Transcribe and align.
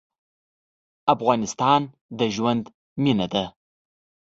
افغانستان 1.13 1.81
د 2.19 2.19
ژوند 2.35 2.63
مېنه 3.03 3.27
ده. 3.33 3.43